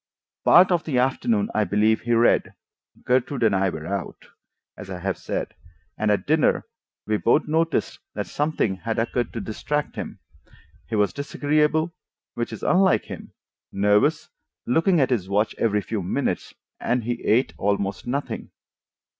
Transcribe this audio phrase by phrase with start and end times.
[0.43, 4.29] Part of the afternoon I believe he read—Gertrude and I were out,
[4.75, 5.53] as I have said,
[5.95, 6.63] and at dinner
[7.05, 10.17] we both noticed that something had occurred to distract him.
[10.87, 11.93] He was disagreeable,
[12.33, 13.33] which is unlike him,
[13.71, 14.29] nervous,
[14.65, 18.49] looking at his watch every few minutes, and he ate almost nothing.